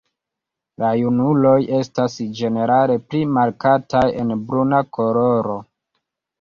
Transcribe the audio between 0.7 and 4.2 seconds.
La junuloj estas ĝenerale pli markataj